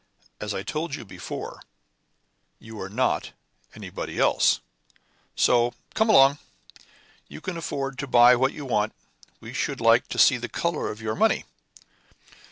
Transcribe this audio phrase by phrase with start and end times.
[0.39, 1.61] "As I told you before,
[2.57, 3.33] you are not
[3.75, 4.59] anybody else;
[5.35, 6.39] so, come along.
[7.27, 8.95] You can afford to buy what you want.
[9.39, 11.45] We should like to see the color of your money."